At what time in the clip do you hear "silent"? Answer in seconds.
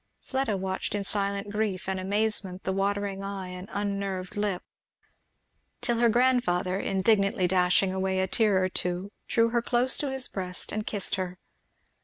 1.03-1.51